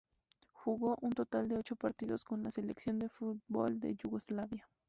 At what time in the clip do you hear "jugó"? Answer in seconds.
0.53-0.97